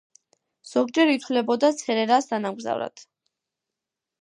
ზოგჯერ 0.69 1.11
ითვლებოდა 1.15 1.71
ცერერას 1.81 2.31
თანამგზავრად. 2.33 3.05